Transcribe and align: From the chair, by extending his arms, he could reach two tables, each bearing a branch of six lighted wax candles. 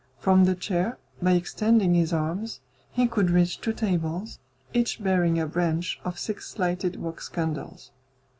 From 0.17 0.45
the 0.45 0.55
chair, 0.55 0.97
by 1.21 1.33
extending 1.33 1.93
his 1.93 2.11
arms, 2.11 2.59
he 2.91 3.05
could 3.05 3.29
reach 3.29 3.61
two 3.61 3.71
tables, 3.71 4.39
each 4.73 5.03
bearing 5.03 5.37
a 5.39 5.45
branch 5.45 5.99
of 6.03 6.17
six 6.17 6.57
lighted 6.57 6.95
wax 6.95 7.29
candles. 7.29 7.91